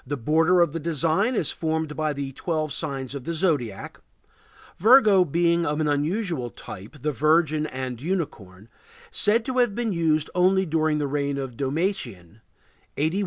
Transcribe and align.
The 0.07 0.17
border 0.17 0.61
of 0.61 0.73
the 0.73 0.79
design 0.79 1.35
is 1.35 1.51
formed 1.51 1.95
by 1.95 2.11
the 2.11 2.31
twelve 2.31 2.73
signs 2.73 3.13
of 3.13 3.23
the 3.23 3.35
zodiac, 3.35 3.99
Virgo 4.75 5.23
being 5.23 5.63
of 5.63 5.79
an 5.79 5.87
unusual 5.87 6.49
type,—the 6.49 7.11
virgin 7.11 7.67
and 7.67 8.01
a 8.01 8.03
unicorn,—said 8.03 9.45
to 9.45 9.59
have 9.59 9.75
been 9.75 9.93
used 9.93 10.31
only 10.33 10.65
during 10.65 10.97
the 10.97 11.05
reign 11.05 11.37
of 11.37 11.55
Domitian 11.55 12.41
(81 12.95 12.95
96 12.95 12.95
A. 12.97 13.19